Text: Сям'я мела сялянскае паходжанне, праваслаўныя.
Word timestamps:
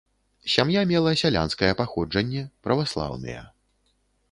Сям'я 0.53 0.81
мела 0.91 1.11
сялянскае 1.21 1.69
паходжанне, 1.83 2.43
праваслаўныя. 2.69 3.47